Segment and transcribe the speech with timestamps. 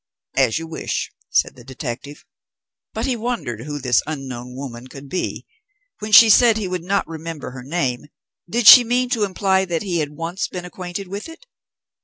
[0.35, 2.25] "As you wish," said the detective.
[2.91, 5.45] But he wondered who this unknown woman could be.
[5.99, 8.05] When she said he would not remember her name,
[8.49, 11.45] did she mean to imply that he had once been acquainted with it?